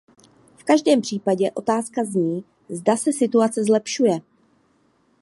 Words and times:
V 0.55 0.63
každém 0.63 1.01
případě 1.01 1.51
otázka 1.51 2.03
zní, 2.03 2.43
zda 2.69 2.97
se 2.97 3.13
situace 3.13 3.63
zlepšuje. 3.63 4.19